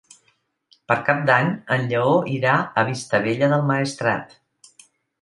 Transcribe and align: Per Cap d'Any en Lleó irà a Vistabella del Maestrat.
Per 0.91 0.97
Cap 1.09 1.19
d'Any 1.27 1.51
en 1.77 1.87
Lleó 1.93 2.17
irà 2.39 2.57
a 2.83 2.87
Vistabella 2.91 3.55
del 3.55 3.67
Maestrat. 3.73 4.39